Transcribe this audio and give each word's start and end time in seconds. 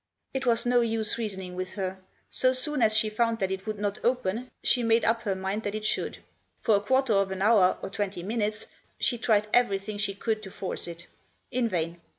It 0.33 0.47
was 0.47 0.65
no 0.65 0.81
use 0.81 1.19
reasoning 1.19 1.55
with 1.55 1.73
her. 1.73 1.99
So 2.31 2.53
soon 2.53 2.81
as 2.81 2.97
she 2.97 3.07
found 3.07 3.37
that 3.37 3.51
it 3.51 3.67
would 3.67 3.77
not 3.77 4.03
open 4.03 4.49
she 4.63 4.81
made 4.81 5.05
up 5.05 5.21
her 5.21 5.35
mind 5.35 5.61
that 5.61 5.75
it 5.75 5.85
should. 5.85 6.17
For 6.59 6.75
a 6.77 6.81
quarter 6.81 7.13
of 7.13 7.29
an 7.29 7.43
hour 7.43 7.77
or 7.83 7.91
twenty 7.91 8.23
minutes 8.23 8.65
she 8.97 9.19
tried 9.19 9.45
everything 9.53 9.99
she 9.99 10.15
could 10.15 10.41
to 10.41 10.49
force 10.49 10.87
it. 10.87 11.05
In 11.51 11.69
vain. 11.69 12.01